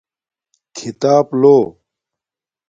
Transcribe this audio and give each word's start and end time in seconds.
کھیتاپ 0.75 1.27
لو 1.41 1.57